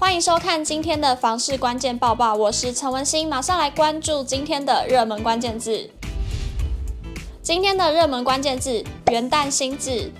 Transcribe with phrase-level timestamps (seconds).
[0.00, 5.90] 欢迎收看今天的房市关键报报，我是陈文心，马上来关注今天的热门关键字。
[7.42, 10.10] 今天的热门关键字：元旦新制。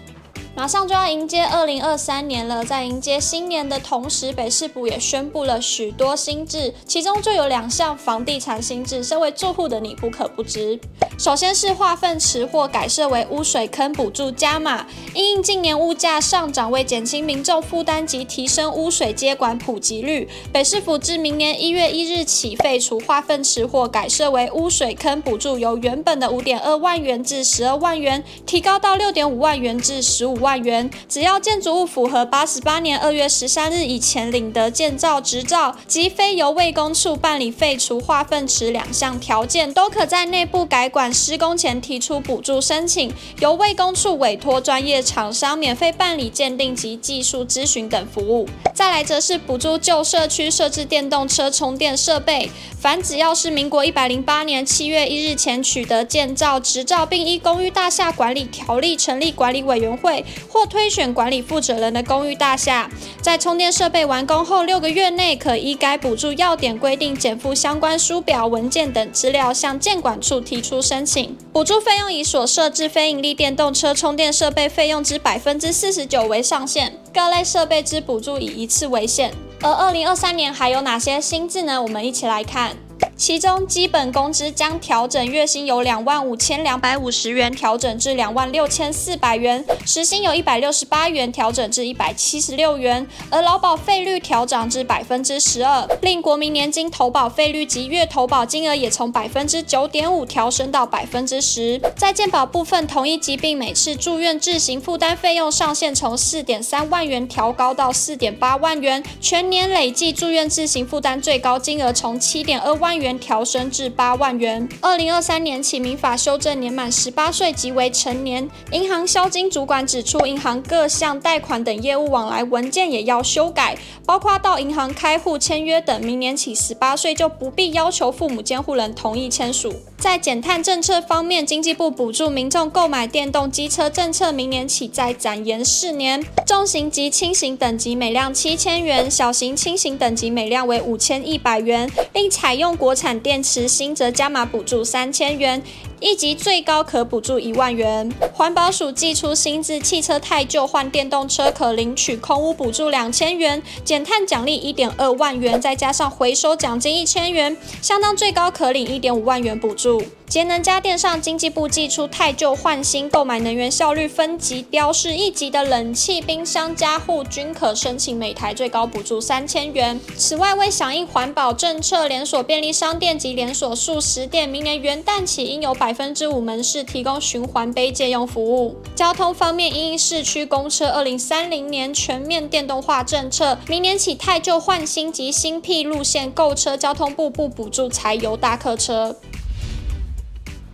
[0.57, 10.79] 马上就要迎接二零二三年了，在迎接新年的同时，北市府也宣布了许多新制，其中就有两项房地产新制，身为住户的你不可不知。
[11.17, 48.49] 首先是化粪池或改设为污水坑补助加码，因应近年物价上涨，为减轻民众负担及提升污水接管普及率，北市府自明年一月一日起废除化粪池或改设为污水坑补助，由原本的五点二万元至十二万元，提高到六点五万元至十五万元，只要建筑物符合八十八年二月十三日以前领得建造执照及非由卫工处办理废除化粪池两项条件，都可在内部改管施工前提出补助申请，由卫工处委托专业厂商免费办理鉴定及技术咨询等服务。
[48.75, 60.25] 再来则是补助旧社区设置电动车充电设备，凡只要是民国一百零八年七月一日前取得建造执照，并依公寓大厦管理条例成立管理委员会。
[60.49, 71.37] 或推选管理负责人的公寓大厦，在充电设备完工后六个月内，可依该补助要点规定减负相关书表、文件等资料，向建管处提出申请。
[71.53, 79.33] 补助费用以所设置非营利电动车充电设备费用之百分之四十九为上限，各类设备之补助以一次为限。
[79.63, 81.83] 而二零二三年还有哪些新制呢？
[81.83, 82.77] 我们一起来看。
[83.21, 101.79] 其中，基本工资将调整，月薪由两万五千两百五十元调整至两万六千四百元，时薪由一百六十八元调整至一百七十六元，而劳保费率调涨至百分之十二，另国民年金投保费率及月投保金额也从百分之九点五调升到百分之十。
[101.95, 113.10] 在健保部分，同一疾病每次住院自行负担费用上限从四点三万元调高到四点八万元，全年累计住院自行负担最高金额从七点二万元。
[113.19, 114.69] 调升至八万元。
[114.81, 118.49] 二零二三年起，民法修正年满十八岁即为成年。
[118.73, 123.77] 银行销金主管指出，银行各项贷款等业务往来文件也要修改，
[124.07, 126.01] 包括到银行开户签约等。
[126.01, 129.73] 明年起，十八岁就不必要求父母监护人同意签署。
[129.99, 136.25] 在减碳政策方面，经济部补助民众购买电动机车政策，明年起再展延四年。
[136.47, 145.63] 重型及轻型等级每辆七千元，小型轻型等级每辆为五千一百元，并采用国产电池新则加码补助三千元。
[146.01, 148.11] 一级最高可补助一万元。
[148.33, 160.03] 环保署祭出新制，汽车太旧换电动车可领取空屋补助两千元，减碳奖励一点二万元，再加上回收奖金一千元，相当最高可领一点五万元补助。
[160.27, 170.01] 节能家电上，经济部祭出太旧换新，购买能源效率分级标示一级的冷气、冰箱，家户均可申请每台最高补助三千元。
[170.17, 178.77] 此外，为响应环保政策，连锁便利商店及连锁速食店明年元旦起应有百百分之五门市提供循环杯借用服务。
[178.95, 189.17] 交通方面，因应市区公车二零三零年全面电动化政策，明年起汰旧换新及新辟路线购车，交通部不补助柴油大客车。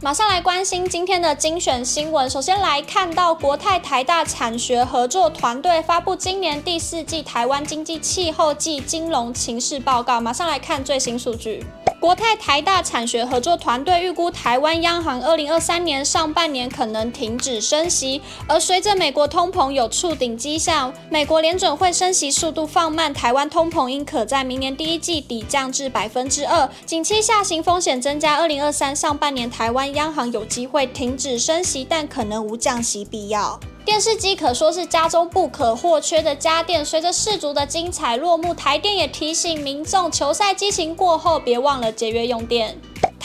[0.02, 2.28] 马上来关心今天的精选新闻。
[2.28, 10.20] 首先来看到国泰台大产学合作团队发布今年第四季台湾经济气候暨金融情势报告。
[10.20, 11.64] 马上来看最新数据。
[12.06, 28.36] 国泰台大产学合作团队预估，台湾央行二零二三年上半年可能停止升息，而随着美国通膨有触顶迹象，美国联准会升息速度放慢，台湾通膨应可在明年第一季底降至百分之二，景气下行风险增加。
[28.36, 33.58] 二零二三上半年台湾央行有机会停止升息，但可能无降息必要。
[33.86, 36.84] 电视机可说是家中不可或缺的家电。
[36.84, 42.76] 随着世足的精彩落幕，台电也提醒民众，球赛激情过后，别忘了节约用电。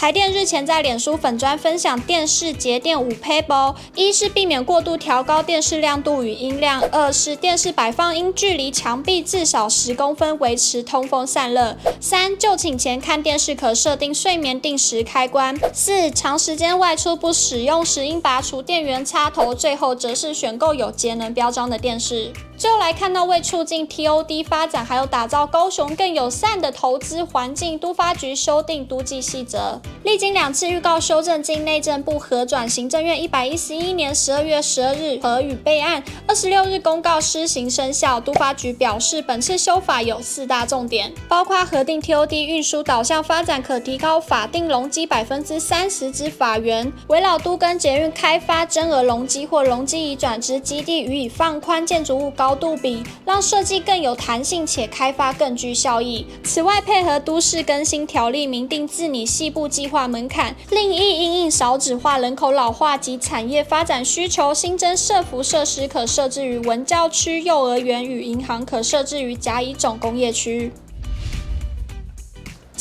[0.02, 3.54] 台电日前在脸书粉砖分享电视节电五撇步：
[3.94, 22.34] 一是避免过度调高电视亮度与音量；二是电视摆放应距离墙壁至少十公分，维持通风散热；三就寝前看电视可设定睡眠定时开关；四长时间外出不使用时应拔除电源插头；最后则是选购有节能标章的电视。
[22.62, 29.82] 最后来看到，为促进 TOD 发展，还有打造高雄更友善的投资环境，都发局修订都计细则。
[30.04, 38.20] 历经两次预告修正，经内政部核转，行政院一百一十一年十二月十二日核予备案，二十六日公告施行生效。
[38.20, 52.51] 都发局表示，本次修法有四大重点，包括核定 TOD 运输导向发展可提高法定容积百分之三十之法源，围绕都跟捷运开发增额容积或容积移转之基地予以放宽，建筑物高。
[52.52, 56.26] 高度比，让设计更有弹性且开发更具效益。
[56.44, 70.74] 此外，配合都市更新条例明定自拟细部计划门槛，另一因应少子化、人口老化及产业发展需求，新增设服设施可设置于文教区、幼儿园与银行可设置于甲乙种工业区。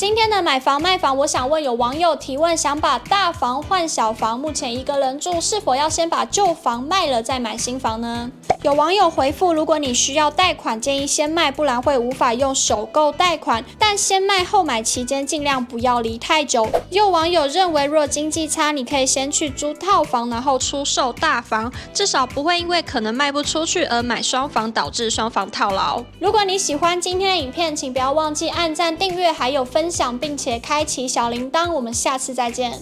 [0.01, 8.31] 今天的买房卖房，我想问有网友提问：想把大房换小房，目前一个人住，是否要先把旧房卖了再买新房呢？
[8.63, 13.63] 有网友回复：如果你需要贷款，建议先卖，不然会无法用首购贷款。
[13.77, 16.67] 但先卖后买期间尽量不要离太久。
[16.89, 26.03] 有网友认为，若经济差，你可以先去租套房，然后出售大房，至少不会因为可能卖不出去而买双房，导致双房套牢。
[26.19, 30.17] 如果你喜欢今天的影片，请不要忘记按赞、订阅，还有分分享。
[30.21, 32.79] 并且开启小铃铛，我们下次再见。